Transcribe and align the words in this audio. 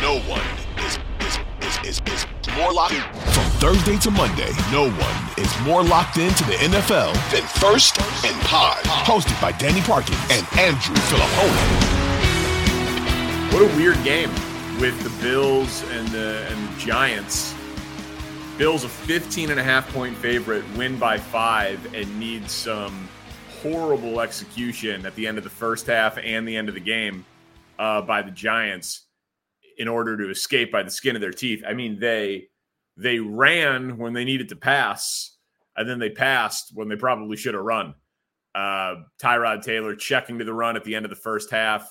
No 0.00 0.20
one 0.20 0.46
is, 0.86 0.96
is, 1.26 1.38
is, 1.60 1.98
is, 1.98 2.02
is 2.06 2.26
more 2.54 2.72
locked 2.72 2.94
in. 2.94 3.02
From 3.32 3.44
Thursday 3.58 3.98
to 3.98 4.12
Monday, 4.12 4.52
no 4.70 4.88
one 4.88 5.44
is 5.44 5.60
more 5.62 5.82
locked 5.82 6.18
into 6.18 6.44
the 6.44 6.52
NFL 6.52 7.14
than 7.32 7.42
First 7.42 8.00
and 8.24 8.40
Pod. 8.42 8.76
Hosted 8.84 9.40
by 9.42 9.50
Danny 9.50 9.80
Parkins 9.80 10.16
and 10.30 10.46
Andrew 10.56 10.94
Fillipponi. 10.94 11.92
What 13.52 13.62
a 13.62 13.76
weird 13.76 14.00
game 14.04 14.30
with 14.80 15.02
the 15.02 15.10
Bills 15.20 15.82
and 15.90 16.06
the, 16.08 16.46
and 16.48 16.68
the 16.68 16.80
Giants. 16.80 17.52
Bills 18.56 18.84
a 18.84 18.88
15 18.88 19.50
and 19.50 19.58
a 19.58 19.64
half 19.64 19.92
point 19.92 20.16
favorite, 20.16 20.62
win 20.76 20.96
by 20.96 21.18
five, 21.18 21.92
and 21.92 22.20
need 22.20 22.48
some 22.48 23.08
horrible 23.64 24.20
execution 24.20 25.04
at 25.04 25.16
the 25.16 25.26
end 25.26 25.38
of 25.38 25.44
the 25.44 25.50
first 25.50 25.88
half 25.88 26.18
and 26.18 26.46
the 26.46 26.56
end 26.56 26.68
of 26.68 26.76
the 26.76 26.80
game 26.80 27.24
uh, 27.80 28.00
by 28.00 28.22
the 28.22 28.30
Giants 28.30 29.07
in 29.78 29.88
order 29.88 30.16
to 30.16 30.30
escape 30.30 30.70
by 30.70 30.82
the 30.82 30.90
skin 30.90 31.16
of 31.16 31.22
their 31.22 31.32
teeth. 31.32 31.62
I 31.66 31.72
mean, 31.72 31.98
they 31.98 32.48
they 32.96 33.20
ran 33.20 33.96
when 33.96 34.12
they 34.12 34.24
needed 34.24 34.48
to 34.50 34.56
pass, 34.56 35.36
and 35.76 35.88
then 35.88 35.98
they 35.98 36.10
passed 36.10 36.72
when 36.74 36.88
they 36.88 36.96
probably 36.96 37.36
should 37.36 37.54
have 37.54 37.62
run. 37.62 37.94
Uh, 38.54 38.96
Tyrod 39.22 39.62
Taylor 39.62 39.94
checking 39.94 40.38
to 40.38 40.44
the 40.44 40.52
run 40.52 40.76
at 40.76 40.82
the 40.82 40.94
end 40.94 41.04
of 41.06 41.10
the 41.10 41.16
first 41.16 41.50
half, 41.50 41.88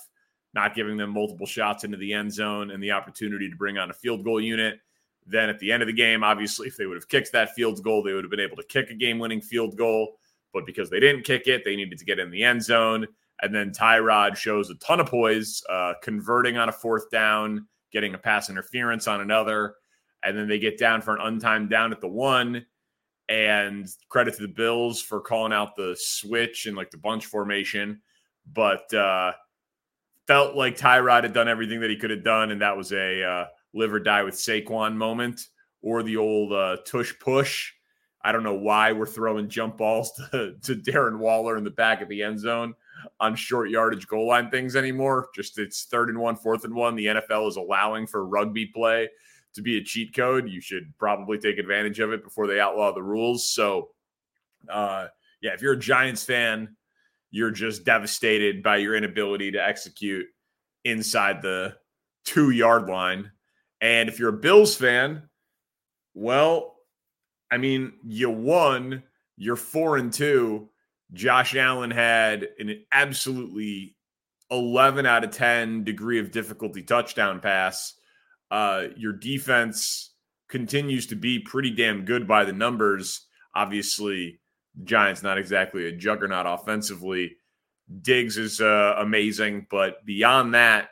not 0.54 0.76
giving 0.76 0.98
them 0.98 1.14
multiple 1.14 1.46
shots 1.46 1.86
into 1.86 1.98
the 1.98 2.12
end 2.14 2.34
zone 2.34 2.72
and 2.72 2.84
the 2.84 2.92
opportunity 2.92 3.50
to 3.50 3.56
bring 3.56 3.78
on 3.78 3.90
a 3.90 3.94
field 3.94 4.24
goal 4.26 4.42
unit. 4.42 4.80
Then 5.26 5.50
at 5.50 5.60
the 5.60 5.72
end 5.72 5.82
of 5.82 5.88
the 5.88 5.94
game, 5.94 6.24
obviously, 6.24 6.68
if 6.68 6.76
they 6.76 6.86
would 6.86 6.98
have 6.98 7.08
kicked 7.08 7.32
that 7.32 7.54
field 7.54 7.82
goal, 7.84 8.04
they 8.04 8.14
would 8.14 8.24
have 8.24 8.32
been 8.32 8.40
able 8.40 8.58
to 8.58 8.64
kick 8.64 8.90
a 8.90 8.96
game 8.96 9.20
winning 9.20 9.42
field 9.42 9.78
goal. 9.78 10.18
But 10.54 10.66
because 10.66 10.90
they 10.90 11.00
didn't 11.00 11.24
kick 11.24 11.48
it, 11.48 11.64
they 11.64 11.76
needed 11.76 12.00
to 12.00 12.06
get 12.06 12.20
in 12.20 12.32
the 12.32 12.44
end 12.44 12.64
zone. 12.64 13.08
And 13.42 13.54
then 13.54 13.72
Tyrod 13.72 14.36
shows 14.36 14.70
a 14.70 14.76
ton 14.76 15.00
of 15.00 15.08
poise, 15.08 15.62
uh, 15.70 15.94
converting 16.02 16.58
on 16.58 16.70
a 16.70 16.72
fourth 16.72 17.10
down, 17.12 17.68
getting 17.92 18.14
a 18.14 18.18
pass 18.18 18.50
interference 18.50 19.08
on 19.08 19.22
another. 19.22 19.76
And 20.24 20.38
then 20.38 20.48
they 20.48 20.60
get 20.60 20.78
down 20.78 21.02
for 21.02 21.16
an 21.16 21.40
untimed 21.40 21.70
down 21.70 21.92
at 21.92 22.02
the 22.02 22.08
one. 22.08 22.66
And 23.30 23.88
credit 24.10 24.36
to 24.36 24.42
the 24.42 24.54
Bills 24.54 25.02
for 25.02 25.20
calling 25.20 25.52
out 25.52 25.76
the 25.76 25.96
switch 26.00 26.66
and 26.66 26.78
like 26.78 26.92
the 26.92 26.98
bunch 26.98 27.26
formation. 27.26 28.02
But 28.52 28.92
uh, 28.94 29.34
felt 30.28 30.56
like 30.56 30.78
Tyrod 30.78 31.24
had 31.24 31.34
done 31.34 31.50
everything 31.50 31.82
that 31.82 31.90
he 31.90 31.98
could 31.98 32.12
have 32.12 32.24
done. 32.24 32.52
And 32.52 32.62
that 32.62 32.78
was 32.78 32.94
a 32.94 33.24
uh, 33.24 33.46
live 33.74 33.94
or 33.94 34.00
die 34.00 34.24
with 34.24 34.36
Saquon 34.36 34.96
moment 34.96 35.48
or 35.82 36.04
the 36.04 36.18
old 36.18 36.54
uh, 36.54 36.78
tush 36.86 37.14
push. 37.20 37.74
I 38.22 38.32
don't 38.32 38.44
know 38.44 38.56
why 38.56 38.92
we're 38.94 39.06
throwing 39.06 39.50
jump 39.50 39.78
balls 39.78 40.12
to, 40.32 40.56
to 40.64 40.76
Darren 40.76 41.20
Waller 41.20 41.58
in 41.58 41.64
the 41.64 41.70
back 41.70 42.02
of 42.02 42.10
the 42.10 42.24
end 42.24 42.40
zone 42.40 42.74
on 43.20 43.36
short 43.36 43.70
yardage 43.70 44.08
goal 44.08 44.28
line 44.28 44.50
things 44.50 44.76
anymore. 44.76 45.30
Just 45.36 45.58
it's 45.60 45.86
third 45.86 46.10
and 46.10 46.20
one, 46.20 46.36
fourth 46.36 46.64
and 46.64 46.76
one. 46.76 46.96
The 46.96 47.08
NFL 47.08 47.48
is 47.50 47.56
allowing 47.56 48.08
for 48.08 48.26
rugby 48.26 48.66
play 48.68 49.10
to 49.54 49.62
be 49.62 49.78
a 49.78 49.84
cheat 49.84 50.16
code. 50.16 50.50
You 50.50 50.62
should 50.62 50.94
probably 50.98 51.38
take 51.38 51.58
advantage 51.58 52.00
of 52.00 52.12
it 52.14 52.24
before 52.24 52.48
they 52.48 52.60
outlaw 52.60 52.94
the 52.94 53.04
rules. 53.04 53.50
So, 53.50 53.90
uh, 54.70 55.08
yeah, 55.42 55.54
if 55.54 55.62
you're 55.62 55.73
a 55.73 55.80
Giants 55.80 56.23
fan, 56.23 56.76
you're 57.32 57.52
just 57.52 57.84
devastated 57.84 58.64
by 58.64 58.78
your 58.78 58.96
inability 58.96 59.52
to 59.52 59.64
execute 59.64 60.26
inside 60.86 61.42
the 61.42 61.76
two 62.23 62.52
yard 62.52 62.88
line. 62.88 63.32
And 63.82 64.10
if 64.10 64.20
you're 64.20 64.30
a 64.30 64.34
Bills 64.34 64.76
fan, 64.76 65.23
well, 66.14 66.76
I 67.52 67.58
mean, 67.58 67.94
you 68.04 68.30
won, 68.30 69.04
you're 69.38 69.56
four 69.56 69.98
and 69.98 70.12
two 70.12 70.70
Josh 71.14 71.56
Allen 71.56 71.92
had 71.92 72.48
an 72.60 72.84
absolutely 72.92 73.95
11 74.52 75.06
out 75.06 75.23
of 75.23 75.32
10 75.32 75.84
degree 75.84 76.20
of 76.20 76.32
difficulty 76.32 76.84
touchdown 76.84 77.40
pass. 77.40 77.94
Uh, 78.50 78.86
your 78.95 79.14
defense 79.14 80.14
continues 80.48 81.08
to 81.08 81.16
be 81.16 81.40
pretty 81.40 81.72
damn 81.72 82.06
good 82.06 82.28
by 82.28 82.46
the 82.46 82.54
numbers. 82.54 83.26
Obviously, 83.56 84.40
Giants 84.84 85.23
not 85.23 85.38
exactly 85.38 85.88
a 85.88 85.92
juggernaut 85.92 86.46
offensively. 86.46 87.38
Diggs 88.02 88.38
is 88.38 88.62
uh, 88.62 88.96
amazing, 88.98 89.67
but 89.70 90.06
beyond 90.06 90.54
that, 90.54 90.90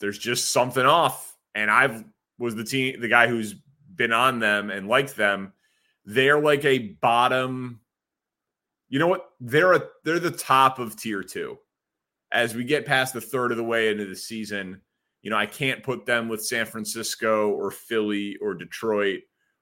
there's 0.00 0.18
just 0.18 0.50
something 0.50 0.86
off. 0.86 1.36
And 1.54 1.70
I've 1.70 2.04
was 2.38 2.54
the 2.54 2.64
team, 2.64 3.00
the 3.00 3.08
guy 3.08 3.28
who's 3.28 3.54
been 3.94 4.12
on 4.12 4.38
them 4.38 4.70
and 4.70 4.88
liked 4.88 5.16
them. 5.16 5.52
They're 6.04 6.40
like 6.40 6.64
a 6.64 6.78
bottom 6.78 7.80
you 8.88 8.98
know 8.98 9.08
what? 9.08 9.30
They're 9.40 9.72
a, 9.72 9.82
they're 10.04 10.18
the 10.18 10.30
top 10.30 10.78
of 10.78 10.96
tier 10.96 11.22
two. 11.22 11.58
As 12.32 12.54
we 12.54 12.64
get 12.64 12.86
past 12.86 13.14
the 13.14 13.20
third 13.20 13.50
of 13.50 13.56
the 13.56 13.64
way 13.64 13.88
into 13.88 14.04
the 14.04 14.16
season, 14.16 14.80
you 15.22 15.30
know, 15.30 15.36
I 15.36 15.46
can't 15.46 15.82
put 15.82 16.06
them 16.06 16.28
with 16.28 16.44
San 16.44 16.66
Francisco 16.66 17.50
or 17.50 17.70
Philly 17.70 18.36
or 18.40 18.54
Detroit 18.54 19.20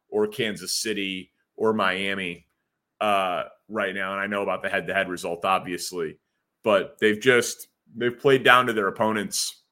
or 0.09 0.27
Kansas 0.27 0.75
City 0.75 1.31
or 1.57 1.73
Miami 1.73 2.47
uh, 3.01 3.45
right 3.69 3.95
now. 3.95 4.13
And 4.13 4.21
I 4.21 4.27
know 4.27 4.43
about 4.43 4.63
the 4.63 4.69
head 4.69 4.87
to 4.87 4.95
head 4.95 5.09
result, 5.09 5.45
obviously, 5.45 6.19
but 6.63 6.97
they've 7.01 7.21
just 7.21 7.69
they've 7.95 8.19
played 8.19 8.45
down 8.45 8.67
to 8.67 8.73
their 8.73 8.89
opponents 8.89 9.63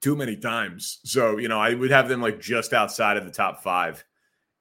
too 0.00 0.16
many 0.16 0.36
times. 0.36 0.98
So, 1.04 1.38
you 1.38 1.48
know, 1.48 1.60
I 1.60 1.74
would 1.74 1.90
have 1.90 2.08
them 2.08 2.20
like 2.20 2.40
just 2.40 2.72
outside 2.72 3.16
of 3.16 3.24
the 3.24 3.30
top 3.30 3.62
five 3.62 4.04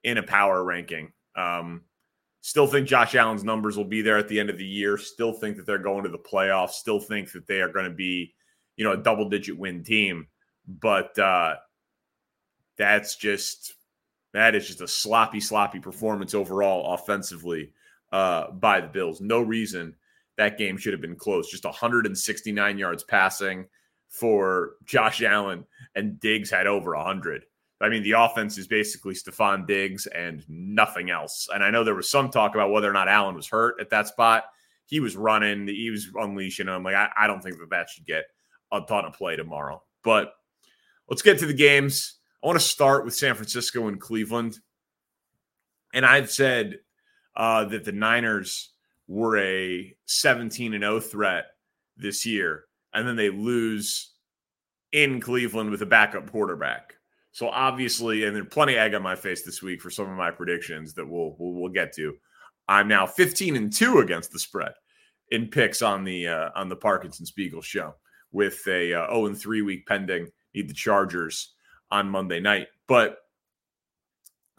in 0.04 0.18
a 0.18 0.24
power 0.24 0.64
ranking. 0.64 1.12
Um, 1.36 1.82
Still 2.42 2.66
think 2.66 2.88
Josh 2.88 3.14
Allen's 3.14 3.44
numbers 3.44 3.78
will 3.78 3.86
be 3.86 4.02
there 4.02 4.18
at 4.18 4.28
the 4.28 4.40
end 4.40 4.50
of 4.50 4.58
the 4.58 4.66
year. 4.66 4.98
Still 4.98 5.32
think 5.32 5.58
that 5.58 5.66
they're 5.66 5.78
going 5.78 6.04
to 6.04 6.10
the 6.10 6.18
playoffs. 6.18 6.72
Still 6.72 7.00
think 7.00 7.32
that 7.32 7.46
they 7.46 7.62
are 7.62 7.72
going 7.72 7.86
to 7.86 7.96
be, 7.96 8.34
you 8.76 8.84
know, 8.84 8.94
a 8.94 8.98
double 8.98 9.30
digit 9.30 9.58
win 9.58 9.84
team. 9.84 10.28
But 10.68 11.18
uh, 11.20 11.56
that's 12.78 13.16
just 13.16 13.74
that 14.34 14.56
is 14.56 14.68
just 14.68 14.82
a 14.82 14.88
sloppy, 14.88 15.40
sloppy 15.40 15.80
performance 15.80 16.34
overall 16.34 16.94
offensively 16.94 17.74
uh, 18.12 18.52
by 18.52 18.82
the 18.82 18.88
Bills. 18.88 19.22
No 19.22 19.42
reason 19.42 19.96
that 20.38 20.58
game 20.58 20.78
should 20.78 20.94
have 20.94 21.02
been 21.02 21.16
close. 21.16 21.52
Just 21.52 21.66
169 21.66 22.78
yards 22.78 23.04
passing 23.04 23.68
for 24.10 24.74
Josh 24.86 25.22
Allen, 25.22 25.66
and 25.96 26.20
Diggs 26.20 26.50
had 26.50 26.68
over 26.68 26.96
100. 26.96 27.46
I 27.82 27.90
mean, 27.90 28.04
the 28.04 28.12
offense 28.12 28.58
is 28.58 28.68
basically 28.68 29.14
Stefon 29.14 29.66
Diggs 29.66 30.08
and 30.08 30.44
nothing 30.48 31.10
else. 31.10 31.48
And 31.54 31.64
I 31.64 31.72
know 31.72 31.84
there 31.84 31.96
was 31.96 32.12
some 32.12 32.30
talk 32.30 32.54
about 32.54 32.72
whether 32.72 32.90
or 32.90 32.94
not 32.94 33.08
Allen 33.08 33.36
was 33.36 33.48
hurt 33.48 33.80
at 33.80 33.90
that 33.90 34.08
spot. 34.08 34.46
He 34.86 35.00
was 35.00 35.16
running, 35.16 35.68
he 35.68 35.90
was 35.90 36.08
unleashing 36.16 36.66
them. 36.66 36.84
Like, 36.84 36.96
I, 36.96 37.10
I 37.18 37.28
don't 37.28 37.42
think 37.42 37.58
that 37.60 37.70
that 37.70 37.90
should 37.90 38.06
get 38.06 38.26
a 38.72 38.82
ton 38.82 39.06
of 39.06 39.14
play 39.14 39.36
tomorrow. 39.36 39.82
But 40.04 40.34
let's 41.10 41.22
get 41.22 41.40
to 41.40 41.46
the 41.46 41.54
games. 41.54 42.16
I 42.44 42.48
want 42.48 42.60
to 42.60 42.66
start 42.66 43.06
with 43.06 43.16
San 43.16 43.36
Francisco 43.36 43.88
and 43.88 44.00
Cleveland. 44.00 44.60
And 45.94 46.06
I've 46.06 46.32
said 46.32 46.80
uh, 47.36 47.66
that 47.66 47.86
the 47.86 47.92
Niners 47.92 48.72
were 49.08 49.38
a 49.38 49.96
17 50.06 50.74
and 50.74 50.84
0 50.84 51.00
threat 51.00 51.46
this 51.98 52.26
year. 52.26 52.66
And 52.94 53.08
then 53.08 53.16
they 53.16 53.30
lose 53.30 54.12
in 54.92 55.22
Cleveland 55.22 55.70
with 55.70 55.82
a 55.82 55.86
backup 55.86 56.32
quarterback. 56.32 56.96
So 57.32 57.50
obviously, 57.50 58.26
and 58.26 58.36
there's 58.36 58.48
plenty 58.50 58.76
egg 58.76 58.94
on 58.94 59.02
my 59.02 59.16
face 59.16 59.44
this 59.44 59.62
week 59.62 59.82
for 59.82 59.90
some 59.90 60.10
of 60.10 60.18
my 60.18 60.32
predictions 60.32 60.94
that 60.96 61.08
we'll 61.08 61.36
we'll, 61.40 61.54
we'll 61.54 61.72
get 61.72 61.94
to. 61.96 62.14
I'm 62.68 62.88
now 62.88 63.06
15 63.06 63.56
and 63.56 63.74
two 63.74 64.00
against 64.00 64.32
the 64.32 64.40
spread 64.40 64.74
in 65.30 65.48
picks 65.48 65.82
on 65.82 66.04
the 66.04 66.28
uh, 66.28 66.50
on 66.56 66.70
the 66.70 66.76
Parkins 66.76 67.20
and 67.20 67.28
Spiegel 67.28 67.62
show 67.62 67.96
with 68.32 68.62
a 68.68 68.94
uh, 68.94 69.08
0 69.08 69.28
and 69.28 69.38
3 69.38 69.62
week 69.62 69.86
pending. 69.88 70.28
Need 70.54 70.70
the 70.70 70.74
Chargers 70.74 71.54
on 71.90 72.10
Monday 72.10 72.40
night, 72.40 72.68
but 72.88 73.18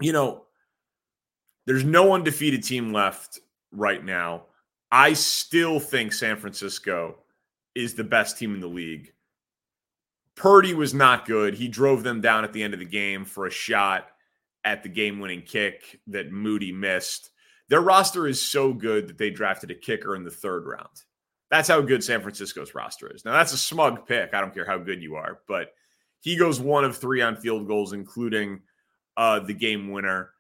you 0.01 0.13
know, 0.13 0.45
there's 1.67 1.85
no 1.85 2.13
undefeated 2.15 2.65
team 2.65 2.93
left 2.93 3.39
right 3.71 4.05
now. 4.05 4.45
I 4.91 5.13
still 5.13 5.81
think 5.81 6.13
San 6.13 6.37
Francisco 6.37 7.19
is 7.75 7.95
the 7.95 8.05
best 8.05 8.39
team 8.39 8.55
in 8.55 8.61
the 8.61 8.67
league. 8.67 9.13
Purdy 10.43 10.75
was 10.75 10.93
not 10.93 11.25
good. 11.25 11.55
He 11.55 11.69
drove 11.69 12.03
them 12.03 12.21
down 12.21 12.43
at 12.43 12.53
the 12.53 12.65
end 12.65 12.75
of 12.75 12.81
the 12.81 12.85
game 12.85 13.25
for 13.25 13.47
a 13.47 13.51
shot 13.51 14.09
at 14.65 14.83
the 14.83 14.89
game 14.89 15.21
winning 15.21 15.43
kick 15.43 16.01
that 16.09 16.33
Moody 16.33 16.73
missed. 16.73 17.31
Their 17.69 17.81
roster 17.81 18.27
is 18.27 18.43
so 18.43 18.73
good 18.73 19.07
that 19.07 19.19
they 19.19 19.31
drafted 19.31 19.71
a 19.71 19.77
kicker 19.77 20.17
in 20.17 20.25
the 20.25 20.33
third 20.33 20.67
round. 20.67 20.89
That's 21.53 21.69
how 21.69 21.81
good 21.81 22.03
San 22.03 22.23
Francisco's 22.23 22.75
roster 22.75 23.09
is. 23.15 23.25
Now, 23.25 23.35
that's 23.35 23.53
a 23.53 23.57
smug 23.57 24.05
pick. 24.05 24.35
I 24.35 24.41
don't 24.41 24.53
care 24.53 24.67
how 24.67 24.79
good 24.79 25.01
you 25.01 25.15
are, 25.15 25.43
but 25.47 25.69
he 26.19 26.37
goes 26.37 26.59
one 26.59 26.85
of 26.85 26.97
three 26.97 27.23
on 27.23 27.37
field 27.37 27.69
goals, 27.69 27.93
including 27.93 28.63
uh, 29.17 29.39
the 29.39 29.55
game 29.55 29.93
winner. 29.93 30.31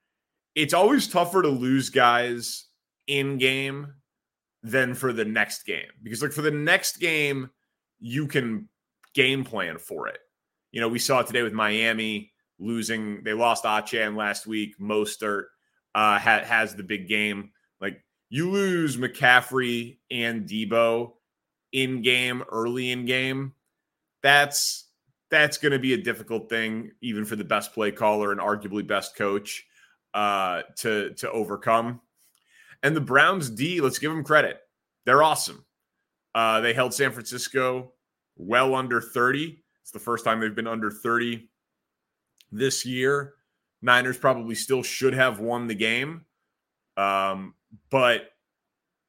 It's 0.57 0.75
always 0.75 1.07
tougher 1.07 1.43
to 1.43 1.49
lose 1.49 1.91
guys 1.91 2.65
in 3.07 3.39
game 3.39 3.95
than 4.65 4.95
for 4.95 5.13
the 5.13 5.25
next 5.25 5.63
game 5.63 5.93
because, 6.03 6.23
like, 6.23 6.33
for 6.33 6.43
the 6.43 6.51
next 6.51 6.97
game, 6.97 7.51
you 8.01 8.27
can 8.27 8.69
game 9.15 9.45
plan 9.45 9.79
for 9.79 10.09
it. 10.09 10.19
You 10.71 10.81
know, 10.81 10.89
we 10.89 10.99
saw 10.99 11.21
it 11.21 11.27
today 11.27 11.43
with 11.43 11.53
Miami 11.53 12.33
losing. 12.59 13.23
They 13.25 13.33
lost 13.33 13.65
Achane 13.65 14.17
last 14.17 14.47
week. 14.47 14.79
Mostert 14.81 15.45
uh, 15.95 16.19
ha- 16.19 16.45
has 16.45 16.75
the 16.75 16.83
big 16.83 17.09
game. 17.09 17.51
Like, 17.81 18.03
you 18.31 18.51
lose 18.51 18.97
McCaffrey 18.97 19.99
and 20.11 20.49
Deebo 20.49 21.13
in 21.73 22.03
game, 22.03 22.43
early 22.51 22.91
in 22.91 23.05
game. 23.05 23.53
That's 24.23 24.89
that's 25.31 25.57
going 25.57 25.73
to 25.73 25.79
be 25.79 25.95
a 25.95 26.03
difficult 26.03 26.51
thing, 26.51 26.93
even 27.01 27.25
for 27.25 27.37
the 27.37 27.45
best 27.45 27.73
play 27.73 27.91
caller 27.91 28.33
and 28.33 28.41
arguably 28.41 28.87
best 28.87 29.17
coach 29.17 29.65
uh, 30.15 30.63
to 30.79 31.15
to 31.15 31.31
overcome. 31.31 32.01
And 32.83 32.97
the 32.97 33.01
Browns 33.01 33.51
D, 33.51 33.81
let's 33.81 33.99
give 33.99 34.11
them 34.11 34.25
credit. 34.25 34.59
They're 35.05 35.23
awesome. 35.23 35.65
Uh, 36.35 36.61
they 36.61 36.73
held 36.73 36.95
San 36.95 37.13
Francisco 37.13 37.93
well 38.37 38.75
under 38.75 39.01
30. 39.01 39.63
It's 39.83 39.91
the 39.91 39.99
first 39.99 40.25
time 40.25 40.41
they've 40.41 40.55
been 40.55 40.67
under 40.67 40.91
30 40.91 41.49
this 42.51 42.87
year. 42.87 43.35
Niners 43.81 44.19
probably 44.19 44.55
still 44.55 44.83
should 44.83 45.15
have 45.15 45.41
won 45.41 45.67
the 45.67 45.75
game. 45.75 46.25
Um, 46.97 47.55
but 47.91 48.31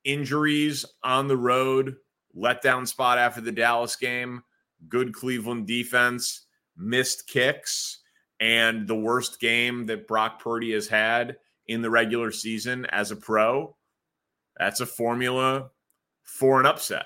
injuries 0.03 0.85
on 1.03 1.27
the 1.27 1.37
road, 1.37 1.95
letdown 2.35 2.87
spot 2.87 3.17
after 3.17 3.41
the 3.41 3.51
Dallas 3.51 3.95
game, 3.95 4.43
good 4.89 5.13
Cleveland 5.13 5.67
defense, 5.67 6.47
missed 6.75 7.27
kicks, 7.27 7.99
and 8.39 8.87
the 8.87 8.95
worst 8.95 9.39
game 9.39 9.85
that 9.85 10.07
Brock 10.07 10.41
Purdy 10.41 10.73
has 10.73 10.87
had 10.87 11.37
in 11.67 11.81
the 11.81 11.89
regular 11.89 12.31
season 12.31 12.85
as 12.87 13.11
a 13.11 13.15
pro. 13.15 13.75
That's 14.57 14.81
a 14.81 14.85
formula 14.85 15.69
for 16.23 16.59
an 16.59 16.65
upset. 16.65 17.05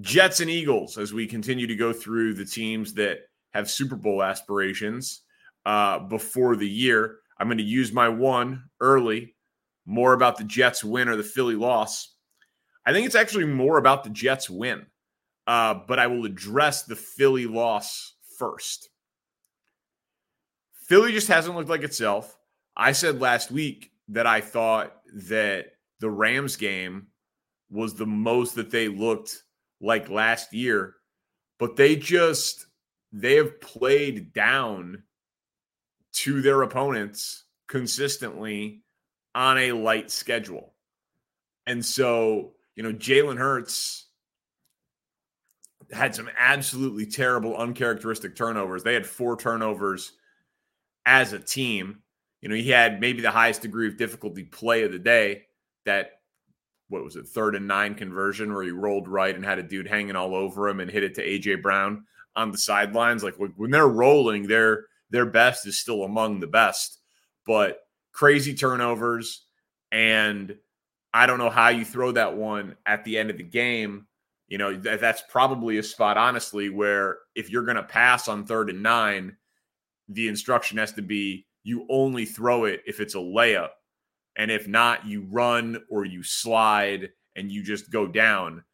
Jets 0.00 0.40
and 0.40 0.50
Eagles 0.50 0.96
as 0.96 1.12
we 1.12 1.26
continue 1.26 1.66
to 1.66 1.76
go 1.76 1.92
through 1.92 2.34
the 2.34 2.44
teams 2.44 2.94
that 2.94 3.20
have 3.52 3.70
Super 3.70 3.96
Bowl 3.96 4.22
aspirations 4.22 5.22
uh, 5.66 5.98
before 5.98 6.56
the 6.56 6.68
year. 6.68 7.18
I'm 7.38 7.48
going 7.48 7.58
to 7.58 7.64
use 7.64 7.92
my 7.92 8.08
one 8.08 8.64
early, 8.80 9.34
more 9.84 10.12
about 10.12 10.38
the 10.38 10.44
Jets 10.44 10.82
win 10.82 11.08
or 11.08 11.16
the 11.16 11.22
Philly 11.22 11.56
loss. 11.56 12.14
I 12.86 12.92
think 12.92 13.06
it's 13.06 13.14
actually 13.14 13.44
more 13.44 13.78
about 13.78 14.04
the 14.04 14.10
Jets 14.10 14.48
win, 14.48 14.86
uh, 15.46 15.74
but 15.86 15.98
I 15.98 16.06
will 16.06 16.24
address 16.24 16.82
the 16.82 16.96
Philly 16.96 17.46
loss 17.46 18.14
first. 18.38 18.88
Philly 20.86 21.12
just 21.12 21.28
hasn't 21.28 21.56
looked 21.56 21.70
like 21.70 21.82
itself. 21.82 22.36
I 22.76 22.92
said 22.92 23.20
last 23.20 23.50
week 23.50 23.92
that 24.08 24.26
I 24.26 24.40
thought 24.40 24.94
that 25.14 25.72
the 26.00 26.10
Rams 26.10 26.56
game 26.56 27.08
was 27.70 27.94
the 27.94 28.06
most 28.06 28.54
that 28.56 28.70
they 28.70 28.88
looked 28.88 29.42
like 29.82 30.08
last 30.08 30.54
year, 30.54 30.94
but 31.58 31.76
they 31.76 31.96
just 31.96 32.66
they 33.12 33.34
have 33.34 33.60
played 33.60 34.32
down 34.32 35.02
to 36.12 36.40
their 36.40 36.62
opponents 36.62 37.44
consistently 37.68 38.82
on 39.34 39.58
a 39.58 39.72
light 39.72 40.10
schedule. 40.10 40.74
And 41.66 41.84
so, 41.84 42.52
you 42.74 42.82
know, 42.82 42.92
Jalen 42.92 43.38
Hurts 43.38 44.06
had 45.90 46.14
some 46.14 46.28
absolutely 46.38 47.06
terrible, 47.06 47.56
uncharacteristic 47.56 48.34
turnovers. 48.34 48.82
They 48.82 48.94
had 48.94 49.06
four 49.06 49.36
turnovers 49.36 50.12
as 51.04 51.32
a 51.32 51.38
team. 51.38 52.02
You 52.40 52.48
know, 52.48 52.54
he 52.54 52.70
had 52.70 53.00
maybe 53.00 53.20
the 53.20 53.30
highest 53.30 53.62
degree 53.62 53.88
of 53.88 53.96
difficulty 53.96 54.44
play 54.44 54.82
of 54.84 54.92
the 54.92 54.98
day 54.98 55.44
that 55.84 56.21
what 56.92 57.04
was 57.04 57.16
it, 57.16 57.26
third 57.26 57.56
and 57.56 57.66
nine 57.66 57.94
conversion 57.94 58.52
where 58.52 58.62
he 58.62 58.70
rolled 58.70 59.08
right 59.08 59.34
and 59.34 59.44
had 59.44 59.58
a 59.58 59.62
dude 59.62 59.88
hanging 59.88 60.14
all 60.14 60.34
over 60.34 60.68
him 60.68 60.78
and 60.78 60.90
hit 60.90 61.02
it 61.02 61.14
to 61.14 61.26
AJ 61.26 61.62
Brown 61.62 62.04
on 62.36 62.52
the 62.52 62.58
sidelines. 62.58 63.24
Like 63.24 63.34
when 63.56 63.70
they're 63.70 63.88
rolling, 63.88 64.46
their 64.46 64.84
their 65.10 65.26
best 65.26 65.66
is 65.66 65.80
still 65.80 66.04
among 66.04 66.40
the 66.40 66.46
best, 66.46 66.98
but 67.46 67.78
crazy 68.12 68.54
turnovers. 68.54 69.46
And 69.90 70.56
I 71.14 71.26
don't 71.26 71.38
know 71.38 71.50
how 71.50 71.70
you 71.70 71.84
throw 71.84 72.12
that 72.12 72.36
one 72.36 72.76
at 72.86 73.04
the 73.04 73.18
end 73.18 73.30
of 73.30 73.38
the 73.38 73.42
game. 73.42 74.06
You 74.48 74.58
know, 74.58 74.76
that, 74.76 75.00
that's 75.00 75.22
probably 75.30 75.78
a 75.78 75.82
spot, 75.82 76.18
honestly, 76.18 76.68
where 76.68 77.18
if 77.34 77.50
you're 77.50 77.64
going 77.64 77.76
to 77.76 77.82
pass 77.82 78.28
on 78.28 78.44
third 78.44 78.68
and 78.68 78.82
nine, 78.82 79.36
the 80.08 80.28
instruction 80.28 80.76
has 80.76 80.92
to 80.92 81.02
be 81.02 81.46
you 81.64 81.86
only 81.88 82.26
throw 82.26 82.64
it 82.64 82.82
if 82.86 83.00
it's 83.00 83.14
a 83.14 83.18
layup 83.18 83.70
and 84.36 84.50
if 84.50 84.66
not, 84.66 85.06
you 85.06 85.26
run 85.30 85.78
or 85.90 86.04
you 86.04 86.22
slide 86.22 87.10
and 87.36 87.50
you 87.50 87.62
just 87.62 87.90
go 87.90 88.06
down 88.06 88.64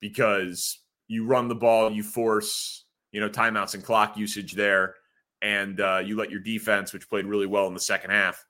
because 0.00 0.80
you 1.08 1.26
run 1.26 1.48
the 1.48 1.54
ball, 1.54 1.90
you 1.90 2.02
force, 2.02 2.84
you 3.12 3.20
know, 3.20 3.28
timeouts 3.28 3.74
and 3.74 3.84
clock 3.84 4.16
usage 4.16 4.52
there, 4.52 4.94
and 5.42 5.80
uh, 5.80 6.02
you 6.04 6.16
let 6.16 6.30
your 6.30 6.40
defense, 6.40 6.92
which 6.92 7.08
played 7.08 7.26
really 7.26 7.46
well 7.46 7.66
in 7.66 7.74
the 7.74 7.80
second 7.80 8.10
half, 8.10 8.44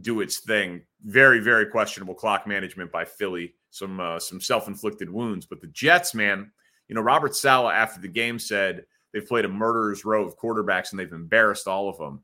do 0.00 0.20
its 0.20 0.40
thing. 0.40 0.82
Very, 1.04 1.40
very 1.40 1.66
questionable 1.66 2.14
clock 2.14 2.46
management 2.46 2.92
by 2.92 3.04
Philly. 3.04 3.54
Some 3.70 4.00
uh, 4.00 4.18
some 4.18 4.40
self 4.40 4.68
inflicted 4.68 5.10
wounds, 5.10 5.46
but 5.46 5.60
the 5.60 5.66
Jets, 5.68 6.14
man, 6.14 6.50
you 6.88 6.94
know, 6.94 7.02
Robert 7.02 7.34
Saleh 7.34 7.74
after 7.74 8.00
the 8.00 8.08
game 8.08 8.38
said 8.38 8.84
they've 9.12 9.26
played 9.26 9.44
a 9.44 9.48
murderer's 9.48 10.04
row 10.04 10.24
of 10.24 10.38
quarterbacks 10.38 10.90
and 10.90 10.98
they've 10.98 11.12
embarrassed 11.12 11.66
all 11.68 11.88
of 11.88 11.98
them. 11.98 12.22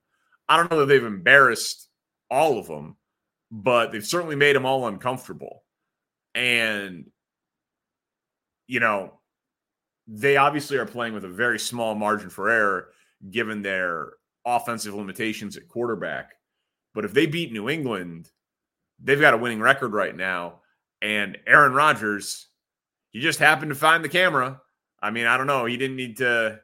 I 0.48 0.56
don't 0.56 0.70
know 0.70 0.80
that 0.80 0.86
they've 0.86 1.04
embarrassed 1.04 1.88
all 2.30 2.58
of 2.58 2.66
them, 2.66 2.96
but 3.54 3.92
they've 3.92 4.06
certainly 4.06 4.34
made 4.34 4.56
them 4.56 4.64
all 4.64 4.86
uncomfortable. 4.88 5.62
And, 6.34 7.10
you 8.66 8.80
know, 8.80 9.20
they 10.08 10.38
obviously 10.38 10.78
are 10.78 10.86
playing 10.86 11.12
with 11.12 11.26
a 11.26 11.28
very 11.28 11.58
small 11.58 11.94
margin 11.94 12.30
for 12.30 12.48
error 12.48 12.88
given 13.30 13.60
their 13.60 14.14
offensive 14.46 14.94
limitations 14.94 15.58
at 15.58 15.68
quarterback. 15.68 16.32
But 16.94 17.04
if 17.04 17.12
they 17.12 17.26
beat 17.26 17.52
New 17.52 17.68
England, 17.68 18.30
they've 18.98 19.20
got 19.20 19.34
a 19.34 19.38
winning 19.38 19.60
record 19.60 19.92
right 19.92 20.16
now. 20.16 20.60
And 21.02 21.36
Aaron 21.46 21.74
Rodgers, 21.74 22.48
he 23.10 23.20
just 23.20 23.38
happened 23.38 23.68
to 23.68 23.74
find 23.74 24.02
the 24.02 24.08
camera. 24.08 24.62
I 25.02 25.10
mean, 25.10 25.26
I 25.26 25.36
don't 25.36 25.46
know. 25.46 25.66
He 25.66 25.76
didn't 25.76 25.96
need 25.96 26.16
to, 26.18 26.58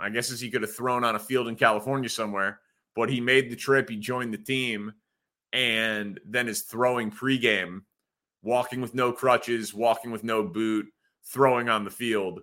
I 0.00 0.10
guess 0.10 0.32
as 0.32 0.40
he 0.40 0.50
could 0.50 0.62
have 0.62 0.74
thrown 0.74 1.04
on 1.04 1.14
a 1.14 1.20
field 1.20 1.46
in 1.46 1.54
California 1.54 2.08
somewhere, 2.08 2.60
but 2.96 3.10
he 3.10 3.20
made 3.20 3.48
the 3.48 3.56
trip. 3.56 3.88
He 3.88 3.96
joined 3.96 4.34
the 4.34 4.38
team 4.38 4.92
and 5.56 6.20
then 6.26 6.48
is 6.48 6.60
throwing 6.60 7.10
pregame, 7.10 7.80
walking 8.42 8.82
with 8.82 8.94
no 8.94 9.10
crutches, 9.10 9.72
walking 9.72 10.10
with 10.10 10.22
no 10.22 10.42
boot, 10.42 10.86
throwing 11.24 11.70
on 11.70 11.82
the 11.82 11.90
field. 11.90 12.40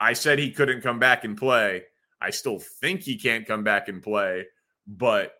I 0.00 0.14
said 0.14 0.40
he 0.40 0.50
couldn't 0.50 0.82
come 0.82 0.98
back 0.98 1.22
and 1.22 1.38
play. 1.38 1.84
I 2.20 2.30
still 2.30 2.58
think 2.58 3.02
he 3.02 3.16
can't 3.18 3.46
come 3.46 3.62
back 3.62 3.86
and 3.86 4.02
play, 4.02 4.46
but 4.84 5.34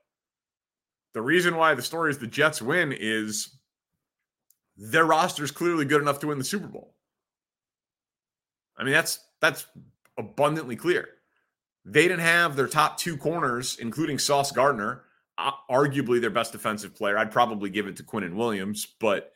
the 1.15 1.21
reason 1.21 1.57
why 1.57 1.75
the 1.75 1.83
story 1.83 2.11
is 2.11 2.19
the 2.19 2.29
Jets 2.29 2.63
win 2.63 2.95
is 2.97 3.59
their 4.77 5.05
roster 5.05 5.43
is 5.43 5.51
clearly 5.51 5.85
good 5.85 6.01
enough 6.01 6.21
to 6.21 6.29
win 6.29 6.39
the 6.39 6.45
Super 6.45 6.69
Bowl. 6.69 6.95
I 8.77 8.85
mean, 8.85 8.93
that's 8.93 9.19
that's 9.41 9.67
abundantly 10.17 10.77
clear. 10.77 11.09
They 11.85 12.03
didn't 12.03 12.21
have 12.21 12.55
their 12.55 12.69
top 12.69 12.99
two 12.99 13.17
corners, 13.17 13.79
including 13.81 14.21
Sauce 14.21 14.53
Gardner, 14.53 15.06
arguably 15.39 16.21
their 16.21 16.31
best 16.31 16.53
defensive 16.53 16.95
player. 16.95 17.19
I'd 17.19 17.31
probably 17.31 17.71
give 17.71 17.87
it 17.87 17.97
to 17.97 18.03
Quinnen 18.03 18.35
Williams, 18.35 18.87
but 19.01 19.33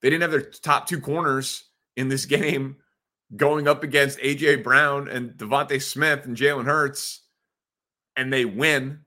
they 0.00 0.10
didn't 0.10 0.22
have 0.22 0.30
their 0.30 0.50
top 0.50 0.86
two 0.86 1.00
corners 1.00 1.64
in 1.96 2.08
this 2.08 2.26
game 2.26 2.76
going 3.34 3.66
up 3.66 3.82
against 3.82 4.18
AJ 4.18 4.62
Brown 4.62 5.08
and 5.08 5.30
DeVonta 5.32 5.80
Smith 5.80 6.26
and 6.26 6.36
Jalen 6.36 6.66
Hurts, 6.66 7.22
and 8.16 8.32
they 8.32 8.44
win. 8.44 9.00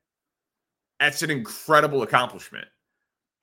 That's 0.99 1.21
an 1.21 1.29
incredible 1.29 2.01
accomplishment. 2.03 2.67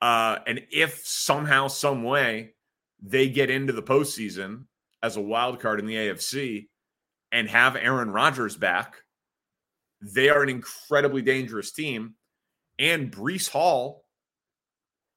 Uh, 0.01 0.39
and 0.45 0.61
if 0.71 1.05
somehow, 1.05 1.67
some 1.67 2.03
way, 2.03 2.55
they 3.01 3.29
get 3.29 3.49
into 3.49 3.71
the 3.71 3.83
postseason 3.83 4.65
as 5.01 5.15
a 5.15 5.21
wild 5.21 5.59
card 5.59 5.79
in 5.79 5.85
the 5.85 5.95
AFC 5.95 6.67
and 7.31 7.47
have 7.49 7.75
Aaron 7.75 8.11
Rodgers 8.11 8.57
back, 8.57 8.95
they 10.01 10.29
are 10.29 10.43
an 10.43 10.49
incredibly 10.49 11.21
dangerous 11.21 11.71
team. 11.71 12.15
And 12.79 13.11
Breece 13.11 13.49
Hall, 13.49 14.05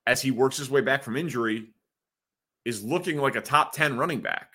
as 0.06 0.22
he 0.22 0.30
works 0.30 0.56
his 0.56 0.70
way 0.70 0.80
back 0.80 1.02
from 1.02 1.16
injury, 1.16 1.68
is 2.64 2.84
looking 2.84 3.18
like 3.18 3.36
a 3.36 3.40
top 3.40 3.72
10 3.72 3.96
running 3.96 4.20
back. 4.20 4.54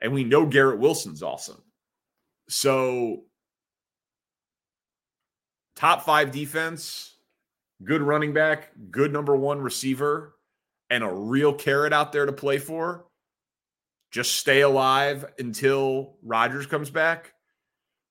And 0.00 0.12
we 0.12 0.24
know 0.24 0.46
Garrett 0.46 0.80
Wilson's 0.80 1.22
awesome. 1.22 1.62
So, 2.48 3.24
top 5.76 6.04
five 6.04 6.30
defense, 6.30 7.16
good 7.84 8.02
running 8.02 8.32
back, 8.32 8.70
good 8.90 9.12
number 9.12 9.36
one 9.36 9.60
receiver, 9.60 10.34
and 10.90 11.04
a 11.04 11.12
real 11.12 11.52
carrot 11.52 11.92
out 11.92 12.12
there 12.12 12.26
to 12.26 12.32
play 12.32 12.58
for. 12.58 13.06
Just 14.10 14.36
stay 14.36 14.62
alive 14.62 15.26
until 15.38 16.16
Rodgers 16.22 16.66
comes 16.66 16.90
back. 16.90 17.34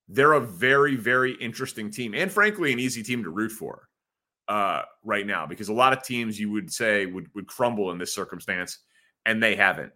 They're 0.07 0.33
a 0.33 0.39
very, 0.39 0.95
very 0.95 1.33
interesting 1.33 1.91
team, 1.91 2.13
and 2.13 2.31
frankly, 2.31 2.71
an 2.71 2.79
easy 2.79 3.03
team 3.03 3.23
to 3.23 3.29
root 3.29 3.51
for 3.51 3.86
uh, 4.47 4.83
right 5.03 5.25
now 5.25 5.45
because 5.45 5.69
a 5.69 5.73
lot 5.73 5.93
of 5.93 6.03
teams 6.03 6.39
you 6.39 6.51
would 6.51 6.71
say 6.71 7.05
would 7.05 7.27
would 7.35 7.47
crumble 7.47 7.91
in 7.91 7.97
this 7.97 8.13
circumstance, 8.13 8.79
and 9.25 9.41
they 9.41 9.55
haven't. 9.55 9.91